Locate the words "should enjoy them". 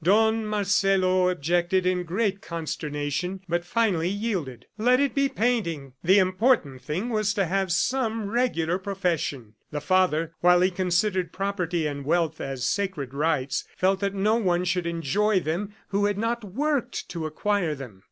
14.65-15.75